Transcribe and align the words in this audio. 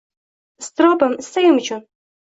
Iztirobim-istagim 0.63 1.57
uchun 1.63 1.89